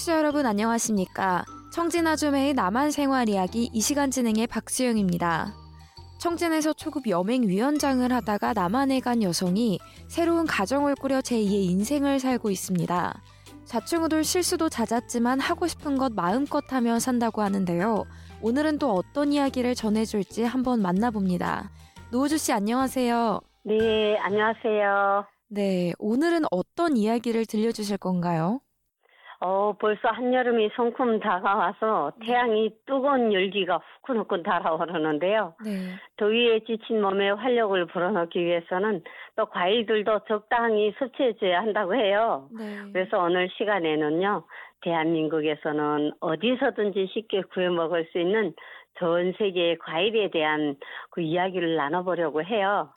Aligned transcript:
청취자 0.00 0.16
여러분 0.16 0.46
안녕하십니까? 0.46 1.44
청진아주매의 1.72 2.54
남한 2.54 2.90
생활 2.90 3.28
이야기 3.28 3.68
이 3.70 3.80
시간 3.82 4.10
진행의 4.10 4.46
박수영입니다. 4.46 5.52
청진에서 6.18 6.72
초급 6.72 7.06
여맹위원장을 7.06 8.10
하다가 8.10 8.54
남한에 8.54 9.00
간 9.00 9.22
여성이 9.22 9.78
새로운 10.08 10.46
가정을 10.46 10.94
꾸려 10.94 11.18
제2의 11.18 11.68
인생을 11.70 12.18
살고 12.18 12.50
있습니다. 12.50 13.22
좌충우돌 13.66 14.24
실수도 14.24 14.70
잦았지만 14.70 15.38
하고 15.38 15.66
싶은 15.66 15.98
것 15.98 16.14
마음껏 16.14 16.64
하며 16.72 16.98
산다고 16.98 17.42
하는데요. 17.42 18.04
오늘은 18.40 18.78
또 18.78 18.92
어떤 18.94 19.34
이야기를 19.34 19.74
전해줄지 19.74 20.44
한번 20.44 20.80
만나봅니다. 20.80 21.70
노우주 22.10 22.38
씨 22.38 22.54
안녕하세요. 22.54 23.40
네, 23.64 24.16
안녕하세요. 24.18 25.26
네, 25.48 25.92
오늘은 25.98 26.44
어떤 26.50 26.96
이야기를 26.96 27.44
들려주실 27.44 27.98
건가요? 27.98 28.60
어, 29.40 29.72
벌써 29.78 30.08
한여름이 30.08 30.70
성큼 30.76 31.18
다가와서 31.20 32.12
태양이 32.20 32.70
뜨거운 32.84 33.32
열기가 33.32 33.80
후끈후끈 34.02 34.42
달아오르는데요. 34.42 35.54
네. 35.64 35.94
더위에 36.18 36.60
지친 36.60 37.00
몸에 37.00 37.30
활력을 37.30 37.86
불어넣기 37.86 38.38
위해서는 38.38 39.02
또 39.36 39.46
과일들도 39.46 40.20
적당히 40.28 40.92
섭취해줘야 40.98 41.60
한다고 41.60 41.94
해요. 41.94 42.48
네. 42.52 42.92
그래서 42.92 43.18
오늘 43.18 43.48
시간에는요, 43.56 44.44
대한민국에서는 44.82 46.12
어디서든지 46.20 47.08
쉽게 47.14 47.42
구해 47.54 47.70
먹을 47.70 48.06
수 48.12 48.18
있는 48.18 48.52
전 48.98 49.32
세계의 49.38 49.78
과일에 49.78 50.30
대한 50.30 50.76
그 51.08 51.22
이야기를 51.22 51.76
나눠보려고 51.76 52.42
해요. 52.44 52.90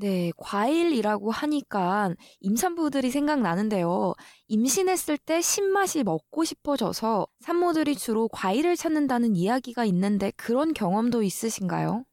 네, 0.00 0.30
과일이라고 0.38 1.30
하니까 1.30 2.14
임산부들이 2.40 3.10
생각나는데요. 3.10 4.14
임신했을 4.48 5.18
때 5.18 5.40
신맛이 5.42 6.04
먹고 6.04 6.44
싶어져서 6.44 7.26
산모들이 7.40 7.94
주로 7.96 8.28
과일을 8.28 8.76
찾는다는 8.76 9.36
이야기가 9.36 9.84
있는데 9.84 10.32
그런 10.38 10.72
경험도 10.72 11.22
있으신가요? 11.22 12.04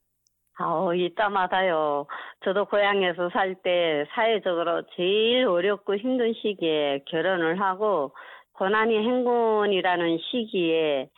아, 0.59 0.89
이따마다요. 0.95 2.07
저도 2.43 2.65
고향에서 2.65 3.29
살 3.29 3.55
때 3.61 4.05
사회적으로 4.13 4.83
제일 4.95 5.45
어렵고 5.47 5.95
힘든 5.97 6.33
시기에 6.33 7.03
결혼을 7.05 7.61
하고 7.61 8.15
고난이 8.53 8.95
행군이라는 8.97 10.17
시기에 10.31 11.09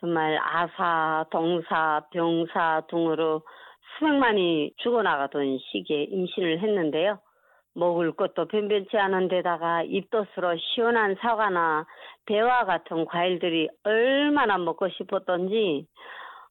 정말 0.00 0.38
아사, 0.42 1.26
동사, 1.30 2.02
병사 2.12 2.82
등으로 2.88 3.42
수백만이 3.94 4.72
죽어나가던 4.78 5.58
시기에 5.70 6.04
임신을 6.04 6.60
했는데요. 6.60 7.18
먹을 7.74 8.12
것도 8.12 8.48
변변치 8.48 8.96
않은 8.96 9.28
데다가 9.28 9.82
입덧으로 9.82 10.56
시원한 10.58 11.14
사과나 11.20 11.86
배와 12.24 12.64
같은 12.64 13.04
과일들이 13.04 13.68
얼마나 13.84 14.56
먹고 14.56 14.88
싶었던지 14.88 15.86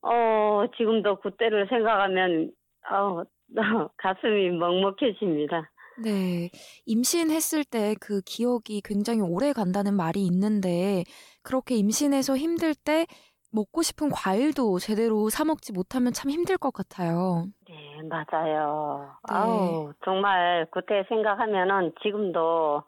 어 0.03 0.65
지금도 0.77 1.17
그때를 1.21 1.67
생각하면 1.67 2.51
어 2.91 3.23
가슴이 3.97 4.51
먹먹해집니다. 4.51 5.71
네, 6.03 6.49
임신했을 6.85 7.63
때 7.63 7.95
그 8.01 8.21
기억이 8.21 8.81
굉장히 8.83 9.21
오래 9.21 9.53
간다는 9.53 9.95
말이 9.95 10.25
있는데 10.25 11.03
그렇게 11.41 11.75
임신해서 11.75 12.37
힘들 12.37 12.75
때 12.75 13.07
먹고 13.55 13.81
싶은 13.81 14.09
과일도 14.09 14.79
제대로 14.79 15.29
사 15.29 15.45
먹지 15.45 15.71
못하면 15.73 16.11
참 16.13 16.29
힘들 16.29 16.57
것 16.57 16.73
같아요. 16.73 17.45
네, 17.67 18.01
맞아요. 18.03 19.09
네. 19.27 19.33
아우, 19.33 19.93
정말 20.03 20.67
그때 20.71 21.03
생각하면은 21.07 21.93
지금도 22.03 22.83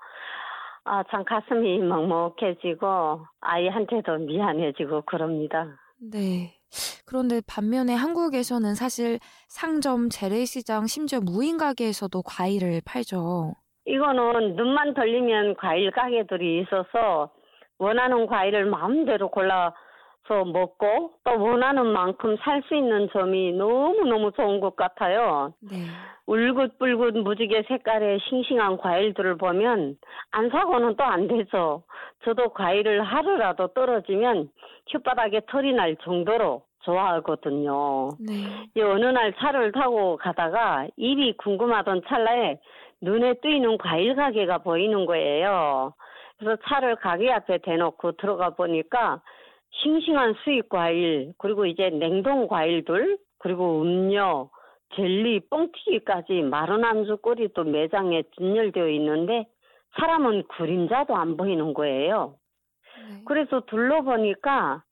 아, 0.83 1.03
참 1.09 1.23
가슴이 1.23 1.79
먹먹해지고 1.83 3.25
아이한테도 3.41 4.17
미안해지고 4.19 5.01
그럽니다. 5.01 5.65
네. 5.99 6.53
그런데 7.05 7.41
반면에 7.47 7.93
한국에서는 7.93 8.75
사실 8.75 9.19
상점, 9.47 10.09
재래시장, 10.09 10.85
심지어 10.87 11.19
무인 11.21 11.57
가게에서도 11.57 12.21
과일을 12.23 12.81
팔죠. 12.85 13.53
이거는 13.85 14.57
눈만 14.57 14.93
돌리면 14.93 15.55
과일 15.55 15.91
가게들이 15.91 16.61
있어서 16.61 17.31
원하는 17.79 18.27
과일을 18.27 18.65
마음대로 18.65 19.29
골라 19.29 19.73
서 20.27 20.43
먹고 20.43 21.11
또 21.23 21.41
원하는 21.41 21.87
만큼 21.87 22.35
살 22.37 22.61
수 22.67 22.75
있는 22.75 23.07
점이 23.13 23.53
너무너무 23.53 24.31
좋은 24.33 24.59
것 24.59 24.75
같아요. 24.75 25.53
네. 25.61 25.77
울긋불긋 26.25 27.17
무지개 27.19 27.63
색깔의 27.67 28.19
싱싱한 28.27 28.77
과일들을 28.77 29.37
보면 29.37 29.95
안 30.31 30.49
사고는 30.49 30.95
또 30.97 31.03
안 31.05 31.27
되죠. 31.27 31.83
저도 32.25 32.49
과일을 32.49 33.03
하루라도 33.03 33.67
떨어지면 33.67 34.49
혓바닥에 34.91 35.45
털이 35.47 35.71
날 35.73 35.95
정도로 36.03 36.63
좋아하거든요. 36.83 38.09
네. 38.19 38.33
이 38.75 38.81
어느 38.81 39.05
날 39.05 39.33
차를 39.33 39.71
타고 39.71 40.17
가다가 40.17 40.87
입이 40.97 41.37
궁금하던 41.37 42.01
찰나에 42.07 42.59
눈에 43.01 43.35
띄는 43.35 43.77
과일 43.77 44.15
가게가 44.15 44.59
보이는 44.59 45.05
거예요. 45.05 45.93
그래서 46.37 46.61
차를 46.67 46.97
가게 46.97 47.31
앞에 47.31 47.59
대놓고 47.59 48.13
들어가 48.13 48.49
보니까 48.51 49.21
싱싱한 49.81 50.35
수입 50.43 50.69
과일, 50.69 51.33
그리고 51.37 51.65
이제 51.65 51.89
냉동 51.89 52.47
과일들, 52.47 53.17
그리고 53.39 53.81
음료, 53.81 54.49
젤리, 54.95 55.41
뻥튀기까지 55.49 56.41
마른 56.43 56.83
안주 56.83 57.17
꼴이 57.17 57.49
또 57.53 57.63
매장에 57.63 58.23
진열되어 58.37 58.89
있는데 58.89 59.45
사람은 59.99 60.43
그림자도 60.47 61.15
안 61.15 61.37
보이는 61.37 61.73
거예요. 61.73 62.35
네. 63.09 63.21
그래서 63.25 63.61
둘러보니까 63.61 64.83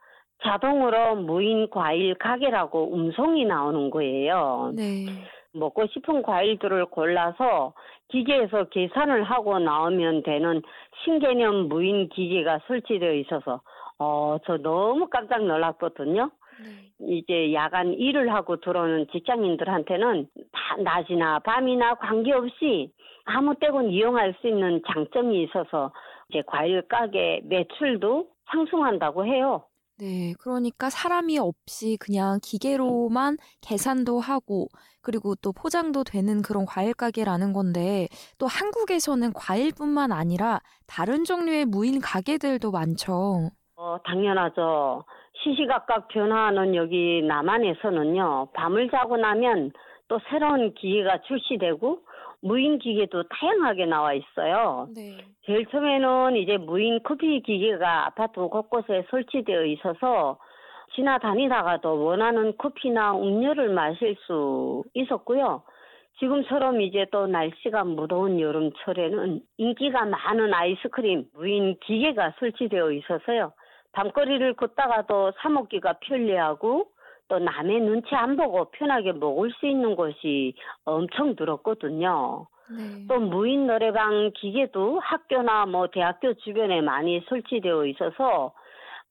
자동으로 0.43 1.15
무인 1.15 1.69
과일 1.69 2.15
가게라고 2.15 2.93
음성이 2.93 3.45
나오는 3.45 3.89
거예요. 3.89 4.71
네. 4.75 5.05
먹고 5.55 5.87
싶은 5.87 6.21
과일들을 6.21 6.85
골라서 6.87 7.73
기계에서 8.09 8.65
계산을 8.65 9.23
하고 9.23 9.57
나오면 9.59 10.23
되는 10.23 10.61
신개념 11.03 11.67
무인 11.67 12.09
기계가 12.09 12.59
설치되어 12.67 13.13
있어서 13.13 13.61
어, 13.97 14.37
저 14.45 14.57
너무 14.57 15.07
깜짝 15.07 15.43
놀랐거든요. 15.45 16.29
네. 16.59 16.91
이제 16.99 17.53
야간 17.53 17.93
일을 17.93 18.33
하고 18.33 18.57
들어오는 18.57 19.07
직장인들한테는 19.11 20.27
다 20.51 20.75
낮이나 20.81 21.39
밤이나 21.39 21.95
관계없이 21.95 22.91
아무 23.25 23.55
때건 23.55 23.89
이용할 23.89 24.35
수 24.39 24.47
있는 24.47 24.81
장점이 24.87 25.43
있어서 25.43 25.91
이제 26.29 26.43
과일 26.45 26.81
가게 26.83 27.41
매출도 27.45 28.27
상승한다고 28.51 29.25
해요. 29.25 29.63
네. 29.97 30.33
그러니까 30.39 30.89
사람이 30.89 31.39
없이 31.39 31.97
그냥 31.99 32.39
기계로만 32.43 33.37
계산도 33.61 34.19
하고 34.19 34.67
그리고 35.01 35.35
또 35.35 35.53
포장도 35.53 36.03
되는 36.03 36.41
그런 36.41 36.65
과일 36.65 36.93
가게라는 36.93 37.53
건데 37.53 38.07
또 38.37 38.45
한국에서는 38.47 39.31
과일뿐만 39.33 40.11
아니라 40.11 40.59
다른 40.85 41.23
종류의 41.23 41.65
무인 41.65 42.01
가게들도 42.01 42.71
많죠. 42.71 43.51
어, 43.77 43.97
당연하죠. 44.03 45.05
시시각각 45.43 46.07
변화하는 46.07 46.75
여기 46.75 47.21
남한에서는요, 47.21 48.49
밤을 48.53 48.89
자고 48.89 49.17
나면 49.17 49.71
또 50.07 50.19
새로운 50.29 50.73
기계가 50.73 51.21
출시되고, 51.27 51.99
무인 52.45 52.77
기계도 52.77 53.23
다양하게 53.23 53.87
나와 53.87 54.13
있어요. 54.13 54.87
네. 54.95 55.17
제일 55.45 55.65
처음에는 55.65 56.35
이제 56.35 56.57
무인 56.57 57.01
커피 57.01 57.41
기계가 57.41 58.05
아파트 58.05 58.39
곳곳에 58.39 59.03
설치되어 59.09 59.65
있어서, 59.65 60.37
지나다니다가도 60.93 62.05
원하는 62.05 62.55
커피나 62.55 63.17
음료를 63.17 63.69
마실 63.69 64.15
수 64.27 64.83
있었고요. 64.93 65.63
지금처럼 66.19 66.81
이제 66.81 67.07
또 67.11 67.25
날씨가 67.25 67.83
무더운 67.83 68.39
여름철에는 68.39 69.41
인기가 69.57 70.05
많은 70.05 70.53
아이스크림 70.53 71.25
무인 71.33 71.75
기계가 71.79 72.35
설치되어 72.37 72.91
있어서요. 72.91 73.53
밤거리를 73.93 74.53
걷다가도 74.53 75.31
사 75.37 75.49
먹기가 75.49 75.93
편리하고 76.01 76.85
또 77.27 77.39
남의 77.39 77.81
눈치 77.81 78.13
안 78.13 78.35
보고 78.35 78.65
편하게 78.71 79.11
먹을 79.13 79.51
수 79.59 79.67
있는 79.67 79.95
곳이 79.95 80.53
엄청 80.83 81.35
늘었거든요. 81.37 82.47
네. 82.69 83.05
또 83.07 83.19
무인 83.19 83.67
노래방 83.67 84.31
기계도 84.35 84.99
학교나 84.99 85.65
뭐 85.65 85.87
대학교 85.87 86.33
주변에 86.35 86.81
많이 86.81 87.23
설치되어 87.29 87.85
있어서 87.87 88.53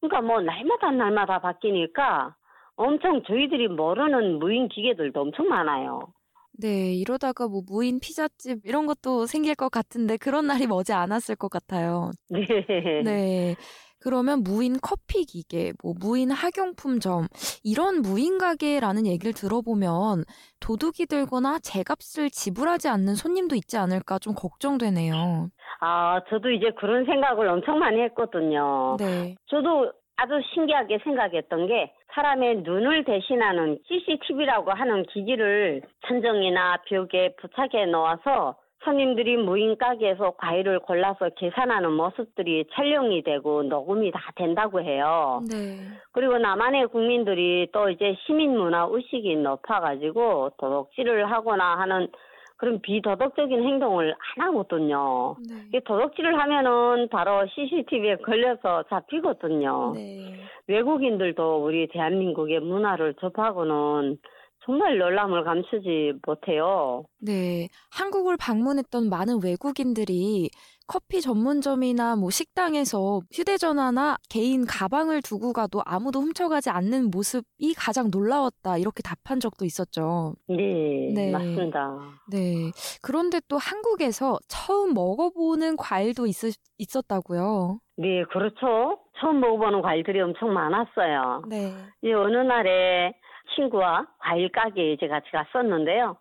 그러니까 0.00 0.20
뭐 0.22 0.40
날마다 0.40 0.90
날마다 0.90 1.40
바뀌니까 1.40 2.34
엄청 2.76 3.22
저희들이 3.22 3.68
모르는 3.68 4.38
무인 4.38 4.68
기계들도 4.68 5.20
엄청 5.20 5.48
많아요. 5.48 6.12
네, 6.56 6.94
이러다가 6.94 7.48
뭐 7.48 7.62
무인 7.66 7.98
피자집 8.00 8.60
이런 8.64 8.86
것도 8.86 9.26
생길 9.26 9.54
것 9.54 9.70
같은데 9.70 10.16
그런 10.16 10.46
날이 10.46 10.66
머지 10.66 10.92
않았을 10.92 11.36
것 11.36 11.48
같아요. 11.48 12.10
네. 12.30 13.02
네. 13.02 13.56
그러면 14.04 14.42
무인 14.42 14.76
커피 14.82 15.24
기계, 15.24 15.72
뭐 15.82 15.94
무인 15.98 16.30
학용품점 16.30 17.26
이런 17.64 18.02
무인 18.02 18.36
가게라는 18.36 19.06
얘기를 19.06 19.32
들어보면 19.32 20.24
도둑이 20.60 21.06
들거나 21.08 21.58
제값을 21.60 22.28
지불하지 22.28 22.88
않는 22.88 23.14
손님도 23.14 23.56
있지 23.56 23.78
않을까 23.78 24.18
좀 24.18 24.34
걱정되네요. 24.34 25.48
아, 25.80 26.20
저도 26.28 26.50
이제 26.50 26.70
그런 26.78 27.06
생각을 27.06 27.48
엄청 27.48 27.78
많이 27.78 28.00
했거든요. 28.02 28.96
네. 28.98 29.36
저도 29.46 29.90
아주 30.16 30.32
신기하게 30.52 30.98
생각했던 31.02 31.66
게 31.66 31.92
사람의 32.12 32.62
눈을 32.62 33.04
대신하는 33.04 33.78
CCTV라고 33.88 34.70
하는 34.70 35.02
기기를 35.06 35.82
천정이나 36.06 36.82
벽에 36.88 37.34
부착해 37.40 37.86
놓아서 37.86 38.56
손님들이 38.84 39.36
무인 39.36 39.76
가게에서 39.76 40.32
과일을 40.36 40.80
골라서 40.80 41.30
계산하는 41.30 41.92
모습들이 41.92 42.64
촬영이 42.72 43.22
되고 43.22 43.62
녹음이 43.62 44.10
다 44.12 44.20
된다고 44.36 44.80
해요. 44.80 45.40
네. 45.50 45.78
그리고 46.12 46.38
남한의 46.38 46.88
국민들이 46.88 47.68
또 47.72 47.88
이제 47.88 48.14
시민 48.26 48.56
문화 48.56 48.86
의식이 48.90 49.36
높아가지고 49.36 50.50
도둑질을 50.58 51.30
하거나 51.30 51.78
하는 51.78 52.08
그런 52.56 52.80
비도덕적인 52.80 53.62
행동을 53.62 54.14
안 54.36 54.46
하거든요. 54.46 55.34
네. 55.72 55.80
도둑질을 55.80 56.38
하면은 56.38 57.08
바로 57.08 57.46
CCTV에 57.48 58.16
걸려서 58.16 58.84
잡히거든요. 58.88 59.92
네. 59.94 60.34
외국인들도 60.68 61.64
우리 61.64 61.88
대한민국의 61.88 62.60
문화를 62.60 63.14
접하고는 63.14 64.18
정말 64.64 64.96
놀람을 64.98 65.44
감추지 65.44 66.14
못해요. 66.26 67.04
네. 67.18 67.68
한국을 67.90 68.36
방문했던 68.38 69.10
많은 69.10 69.40
외국인들이 69.42 70.50
커피 70.86 71.20
전문점이나 71.20 72.16
뭐 72.16 72.30
식당에서 72.30 73.20
휴대전화나 73.32 74.16
개인 74.28 74.66
가방을 74.66 75.22
두고 75.22 75.52
가도 75.52 75.80
아무도 75.84 76.20
훔쳐가지 76.20 76.70
않는 76.70 77.10
모습이 77.10 77.74
가장 77.76 78.10
놀라웠다. 78.10 78.78
이렇게 78.78 79.02
답한 79.02 79.40
적도 79.40 79.64
있었죠. 79.64 80.34
네, 80.48 81.12
네. 81.14 81.30
맞습니다. 81.32 81.98
네. 82.30 82.70
그런데 83.02 83.40
또 83.48 83.56
한국에서 83.58 84.38
처음 84.48 84.94
먹어보는 84.94 85.76
과일도 85.76 86.26
있, 86.26 86.34
있었다고요. 86.78 87.80
네, 87.96 88.24
그렇죠. 88.24 88.98
처음 89.18 89.40
먹어보는 89.40 89.82
과일들이 89.82 90.20
엄청 90.20 90.52
많았어요. 90.52 91.44
네. 91.48 91.72
이 92.02 92.12
어느 92.12 92.36
날에 92.38 93.14
친구와 93.54 94.06
과일 94.18 94.50
가게에 94.50 94.92
이제 94.92 95.08
같이 95.08 95.30
갔었는데요. 95.30 96.16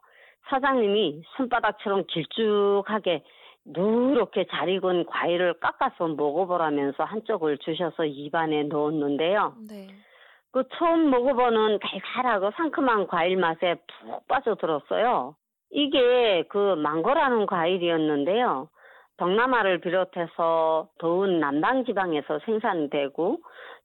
사장님이 0.49 1.23
손바닥처럼 1.37 2.05
길쭉하게 2.07 3.23
누렇게 3.65 4.45
잘 4.51 4.69
익은 4.69 5.05
과일을 5.05 5.59
깎아서 5.59 6.07
먹어보라면서 6.07 7.03
한쪽을 7.03 7.57
주셔서 7.59 8.05
입안에 8.05 8.63
넣었는데요. 8.63 9.53
네. 9.69 9.87
그 10.51 10.63
처음 10.73 11.09
먹어보는 11.09 11.79
달달하고 11.79 12.51
상큼한 12.51 13.07
과일 13.07 13.37
맛에 13.37 13.75
푹 13.87 14.27
빠져들었어요. 14.27 15.35
이게 15.71 16.43
그 16.49 16.75
망고라는 16.75 17.47
과일이었는데요. 17.47 18.67
동남아를 19.17 19.79
비롯해서 19.79 20.89
더운 20.99 21.39
남방 21.39 21.85
지방에서 21.85 22.39
생산되고 22.45 23.39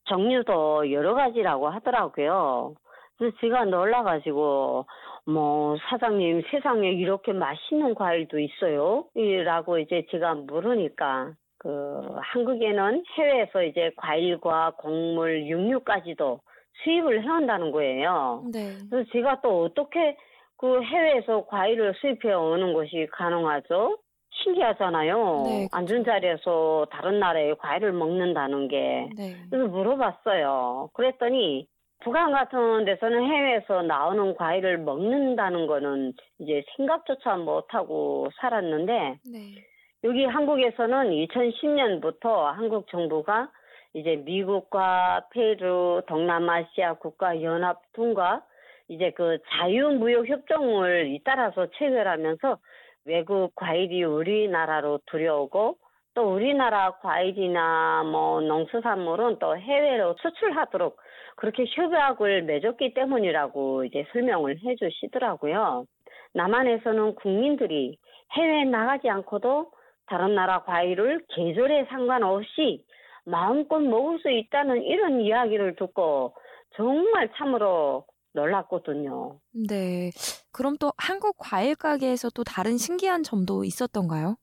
종류도 0.04 0.92
여러 0.92 1.14
가지라고 1.14 1.68
하더라고요. 1.68 2.74
그래서 3.18 3.36
제가 3.40 3.64
놀라가지고 3.64 4.86
뭐 5.26 5.76
사장님 5.90 6.42
세상에 6.50 6.90
이렇게 6.92 7.32
맛있는 7.32 7.94
과일도 7.94 8.38
있어요? 8.38 9.04
이라고 9.14 9.78
이제 9.78 10.06
제가 10.10 10.34
물으니까 10.34 11.32
그 11.58 12.06
한국에는 12.20 13.04
해외에서 13.16 13.64
이제 13.64 13.90
과일과 13.96 14.72
곡물, 14.78 15.46
육류까지도 15.48 16.40
수입을 16.84 17.24
해온다는 17.24 17.72
거예요. 17.72 18.44
네. 18.52 18.76
그래서 18.88 19.10
제가 19.12 19.40
또 19.42 19.64
어떻게 19.64 20.16
그 20.56 20.80
해외에서 20.82 21.46
과일을 21.46 21.94
수입해 22.00 22.32
오는 22.32 22.72
것이 22.72 23.08
가능하죠? 23.12 23.98
신기하잖아요. 24.30 25.42
네. 25.46 25.68
앉은 25.72 26.04
자리에서 26.04 26.86
다른 26.90 27.18
나라의 27.18 27.56
과일을 27.58 27.92
먹는다는 27.92 28.68
게. 28.68 29.08
네. 29.16 29.34
그래서 29.50 29.66
물어봤어요. 29.68 30.90
그랬더니 30.94 31.66
북한 32.00 32.30
같은 32.32 32.84
데서는 32.84 33.24
해외에서 33.24 33.82
나오는 33.82 34.34
과일을 34.36 34.78
먹는다는 34.78 35.66
거는 35.66 36.12
이제 36.38 36.64
생각조차 36.76 37.36
못하고 37.36 38.28
살았는데 38.40 39.18
네. 39.32 39.64
여기 40.04 40.24
한국에서는 40.24 41.10
2010년부터 41.10 42.52
한국 42.52 42.88
정부가 42.88 43.50
이제 43.94 44.16
미국과 44.16 45.26
페루, 45.30 46.02
동남아시아 46.06 46.94
국가 46.94 47.42
연합 47.42 47.82
등과 47.94 48.42
이제 48.86 49.10
그 49.10 49.38
자유무역 49.50 50.28
협정을 50.28 51.08
잇따라서 51.08 51.66
체결하면서 51.78 52.58
외국 53.06 53.54
과일이 53.56 54.04
우리나라로 54.04 55.00
들여오고 55.10 55.78
또 56.18 56.34
우리나라 56.34 56.90
과일이나 56.98 58.02
뭐 58.02 58.40
농수산물은 58.40 59.38
또 59.38 59.56
해외로 59.56 60.16
수출하도록 60.20 60.96
그렇게 61.36 61.64
협약을 61.64 62.42
맺었기 62.42 62.92
때문이라고 62.94 63.84
이제 63.84 64.04
설명을 64.10 64.58
해 64.64 64.74
주시더라고요. 64.74 65.86
남한에서는 66.34 67.14
국민들이 67.14 67.98
해외에 68.32 68.64
나가지 68.64 69.08
않고도 69.08 69.70
다른 70.06 70.34
나라 70.34 70.64
과일을 70.64 71.24
계절에 71.28 71.84
상관없이 71.84 72.84
마음껏 73.24 73.78
먹을 73.78 74.18
수 74.18 74.28
있다는 74.28 74.82
이런 74.82 75.20
이야기를 75.20 75.76
듣고 75.76 76.34
정말 76.74 77.30
참으로 77.36 78.06
놀랐거든요. 78.32 79.38
네. 79.68 80.10
그럼 80.50 80.76
또 80.80 80.90
한국 80.96 81.36
과일 81.38 81.76
가게에서 81.76 82.30
또 82.30 82.42
다른 82.42 82.76
신기한 82.76 83.22
점도 83.22 83.62
있었던가요? 83.62 84.34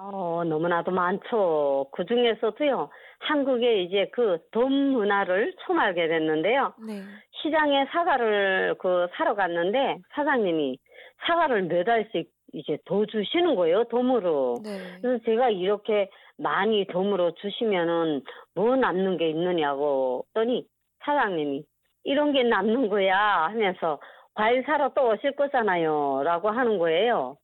어, 0.00 0.44
너무나도 0.44 0.92
많죠. 0.92 1.86
그 1.90 2.04
중에서도요, 2.06 2.88
한국의 3.18 3.84
이제 3.84 4.06
그 4.12 4.38
돔 4.52 4.72
문화를 4.72 5.54
처음 5.60 5.80
알게 5.80 6.06
됐는데요. 6.06 6.72
네. 6.86 7.02
시장에 7.42 7.84
사과를 7.86 8.76
그 8.78 9.08
사러 9.14 9.34
갔는데 9.34 9.98
사장님이 10.14 10.78
사과를 11.26 11.62
몇 11.64 11.88
알씩 11.88 12.30
이제 12.54 12.78
더 12.84 13.04
주시는 13.06 13.56
거예요, 13.56 13.84
돔으로. 13.84 14.54
네. 14.64 14.78
그래서 15.02 15.22
제가 15.24 15.50
이렇게 15.50 16.08
많이 16.36 16.86
돔으로 16.86 17.32
주시면은 17.34 18.22
뭐 18.54 18.76
남는 18.76 19.16
게 19.18 19.28
있느냐고 19.30 20.24
했더니 20.28 20.64
사장님이 21.04 21.64
이런 22.04 22.32
게 22.32 22.44
남는 22.44 22.88
거야 22.88 23.48
하면서 23.48 23.98
과일 24.34 24.62
사러 24.64 24.90
또 24.94 25.08
오실 25.08 25.34
거잖아요 25.34 26.22
라고 26.24 26.48
하는 26.50 26.78
거예요. 26.78 27.36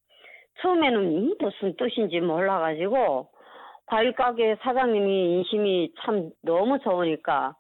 처음에는 0.60 1.34
무슨 1.38 1.76
뜻인지 1.76 2.20
몰라가지고 2.20 3.28
과일 3.86 4.12
가게 4.12 4.56
사장님이 4.62 5.34
인심이 5.34 5.92
참 6.00 6.30
너무 6.42 6.78
좋으니까 6.78 7.54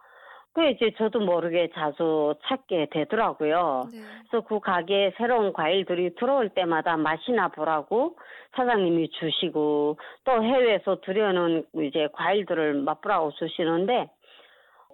그 0.54 0.64
이제 0.68 0.92
저도 0.96 1.18
모르게 1.18 1.68
자주 1.74 2.34
찾게 2.44 2.88
되더라고요. 2.92 3.82
네. 3.92 3.98
그래서 4.30 4.46
그 4.46 4.60
가게에 4.60 5.12
새로운 5.16 5.52
과일들이 5.52 6.14
들어올 6.14 6.48
때마다 6.50 6.96
맛이나 6.96 7.48
보라고 7.48 8.16
사장님이 8.54 9.10
주시고 9.10 9.98
또 10.24 10.42
해외에서 10.44 11.00
들여오는 11.00 11.66
이제 11.82 12.08
과일들을 12.12 12.74
맛보라고 12.74 13.32
주시는데 13.32 14.08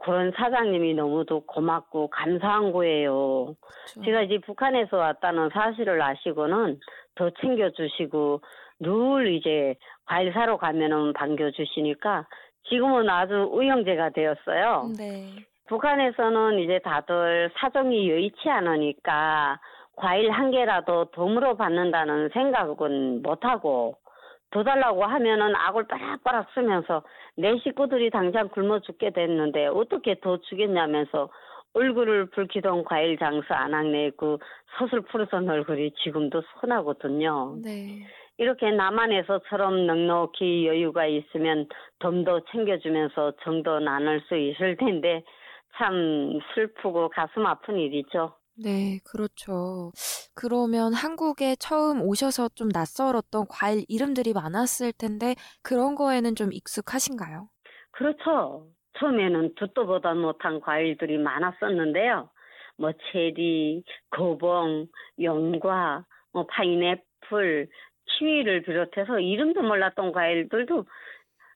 그런 0.03 0.33
사장님이 0.35 0.95
너무도 0.95 1.41
고맙고 1.41 2.09
감사한 2.09 2.73
거예요. 2.73 3.55
그렇죠. 3.61 4.03
제가 4.03 4.23
이제 4.23 4.39
북한에서 4.39 4.97
왔다는 4.97 5.51
사실을 5.51 6.01
아시고는 6.01 6.81
더 7.21 7.29
챙겨주시고 7.29 8.41
늘 8.81 9.35
이제 9.35 9.75
과일 10.07 10.33
사러 10.33 10.57
가면은 10.57 11.13
반겨주시니까 11.13 12.27
지금은 12.71 13.11
아주 13.11 13.35
우형제가 13.53 14.11
되었어요. 14.11 14.91
네. 14.97 15.29
북한에서는 15.69 16.59
이제 16.61 16.79
다들 16.79 17.51
사정이 17.59 18.11
여의치 18.11 18.49
않으니까 18.49 19.61
과일 19.97 20.31
한 20.31 20.51
개라도 20.51 21.05
덤으로 21.13 21.59
받는다는 21.59 22.31
생각은 22.31 23.23
못하고 23.23 23.97
더 24.51 24.65
달라고 24.65 25.05
하면은 25.05 25.55
악을 25.55 25.87
빠락빠락 25.89 26.49
쓰면서 26.55 27.03
내 27.37 27.57
식구들이 27.59 28.09
당장 28.09 28.49
굶어 28.49 28.81
죽게 28.81 29.11
됐는데 29.11 29.67
어떻게 29.67 30.19
더 30.21 30.39
주겠냐면서 30.39 31.29
얼굴을 31.73 32.31
붉히던 32.31 32.85
과일 32.85 33.17
장사 33.19 33.55
안학내 33.55 34.11
그 34.17 34.39
서슬 34.79 35.03
푸르던 35.03 35.49
얼굴이 35.49 35.93
지금도 36.03 36.43
선하거든요. 36.61 37.57
네. 37.63 38.07
이렇게 38.39 38.71
남한에서처럼 38.71 39.87
넉넉히 39.87 40.67
여유가 40.67 41.07
있으면 41.07 41.69
덤도 41.99 42.41
챙겨주면서 42.51 43.35
정도 43.45 43.79
나눌 43.81 44.21
수 44.23 44.37
있을 44.37 44.77
텐데 44.79 45.23
참 45.77 46.39
슬프고 46.55 47.11
가슴 47.11 47.47
아픈 47.47 47.79
일이죠. 47.79 48.35
네, 48.57 48.99
그렇죠. 49.05 49.93
그러면 50.35 50.93
한국에 50.93 51.57
처음 51.57 52.03
오셔서 52.03 52.49
좀 52.55 52.69
낯설었던 52.73 53.47
과일 53.49 53.85
이름들이 53.89 54.33
많았을 54.33 54.93
텐데 54.93 55.35
그런 55.63 55.95
거에는 55.95 56.35
좀 56.35 56.53
익숙하신가요? 56.53 57.49
그렇죠. 57.93 58.67
처음에는 58.99 59.55
듣도 59.57 59.87
보다 59.87 60.15
못한 60.15 60.61
과일들이 60.61 61.19
많았었는데요. 61.19 62.31
뭐 62.77 62.93
체리, 63.13 63.83
거봉, 64.11 64.87
연과, 65.21 66.05
뭐 66.33 66.47
파인애플, 66.47 67.69
키위를 68.07 68.63
비롯해서 68.63 69.21
이름도 69.21 69.63
몰랐던 69.63 70.13
과일들도 70.13 70.87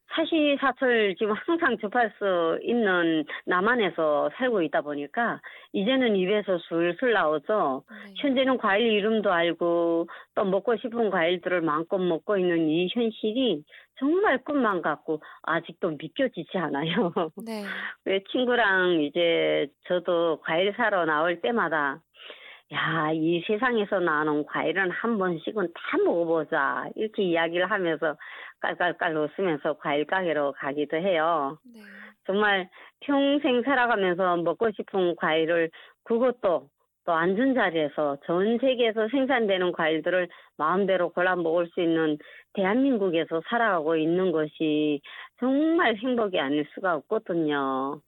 사시사철 0.08 1.16
지금 1.18 1.32
항상 1.32 1.76
접할 1.78 2.12
수 2.18 2.58
있는 2.62 3.24
남한에서 3.46 4.30
살고 4.36 4.62
있다 4.62 4.82
보니까 4.82 5.40
이제는 5.72 6.16
입에서 6.16 6.58
술술 6.58 7.12
나오죠. 7.12 7.84
네. 7.88 8.14
현재는 8.16 8.58
과일 8.58 8.86
이름도 8.92 9.32
알고 9.32 10.08
또 10.34 10.44
먹고 10.44 10.76
싶은 10.76 11.10
과일들을 11.10 11.62
마음껏 11.62 11.98
먹고 11.98 12.36
있는 12.38 12.68
이 12.68 12.88
현실이 12.92 13.64
정말 13.98 14.38
꿈만 14.44 14.82
같고 14.82 15.20
아직도 15.42 15.90
믿겨지지 15.90 16.58
않아요. 16.58 17.12
네. 17.44 17.62
왜 18.04 18.22
친구랑 18.30 19.00
이제 19.02 19.68
저도 19.86 20.40
과일 20.42 20.72
사러 20.76 21.04
나올 21.04 21.40
때마다 21.40 22.00
야, 22.74 23.12
이 23.12 23.42
세상에서 23.46 24.00
나오는 24.00 24.44
과일은 24.46 24.90
한 24.90 25.16
번씩은 25.16 25.68
다 25.74 25.98
먹어보자. 26.04 26.88
이렇게 26.96 27.22
이야기를 27.22 27.70
하면서 27.70 28.16
깔깔깔 28.60 29.16
웃으면서 29.16 29.74
과일 29.74 30.04
가게로 30.04 30.52
가기도 30.52 30.96
해요. 30.96 31.58
네. 31.72 31.80
정말 32.26 32.68
평생 33.00 33.62
살아가면서 33.62 34.38
먹고 34.38 34.70
싶은 34.72 35.14
과일을 35.16 35.70
그것도 36.04 36.68
또 37.06 37.12
앉은 37.12 37.54
자리에서 37.54 38.16
전 38.26 38.58
세계에서 38.58 39.08
생산되는 39.08 39.72
과일들을 39.72 40.28
마음대로 40.56 41.10
골라 41.10 41.36
먹을 41.36 41.66
수 41.68 41.80
있는 41.80 42.18
대한민국에서 42.54 43.42
살아가고 43.48 43.96
있는 43.96 44.32
것이 44.32 45.00
정말 45.38 45.96
행복이 45.96 46.40
아닐 46.40 46.66
수가 46.74 46.94
없거든요. 46.96 48.00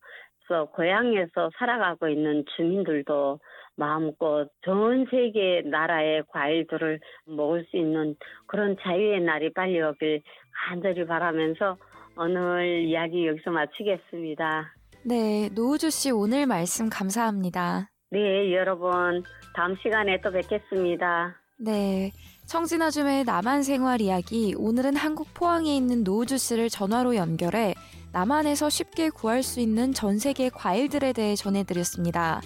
그래서 0.46 0.64
고향에서 0.70 1.50
살아가고 1.58 2.08
있는 2.08 2.44
주민들도 2.56 3.38
마음껏 3.76 4.48
전 4.64 5.06
세계 5.10 5.62
나라의 5.64 6.24
과일들을 6.28 7.00
먹을 7.26 7.64
수 7.70 7.76
있는 7.76 8.16
그런 8.46 8.76
자유의 8.80 9.20
날이 9.20 9.52
빨리 9.52 9.80
오길 9.80 10.22
간절히 10.68 11.06
바라면서 11.06 11.76
오늘 12.18 12.84
이야기 12.84 13.26
여기서 13.26 13.50
마치겠습니다. 13.50 14.72
네, 15.04 15.48
노우주 15.54 15.90
씨 15.90 16.10
오늘 16.10 16.46
말씀 16.46 16.88
감사합니다. 16.88 17.90
네, 18.10 18.54
여러분 18.54 19.22
다음 19.54 19.76
시간에 19.76 20.20
또 20.20 20.30
뵙겠습니다. 20.30 21.36
네. 21.58 22.10
청진아줌의 22.46 23.24
남한 23.24 23.64
생활 23.64 24.00
이야기 24.00 24.54
오늘은 24.56 24.94
한국 24.94 25.34
포항에 25.34 25.76
있는 25.76 26.04
노우주 26.04 26.38
씨를 26.38 26.68
전화로 26.68 27.16
연결해 27.16 27.74
남한에서 28.12 28.70
쉽게 28.70 29.10
구할 29.10 29.42
수 29.42 29.60
있는 29.60 29.92
전 29.92 30.18
세계 30.18 30.48
과일들에 30.48 31.12
대해 31.12 31.34
전해드렸습니다. 31.34 32.40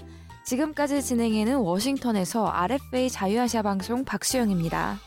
지금까지 0.50 1.00
진행해는 1.00 1.58
워싱턴에서 1.58 2.48
RFA 2.48 3.08
자유아시아 3.08 3.62
방송 3.62 4.04
박수영입니다. 4.04 4.98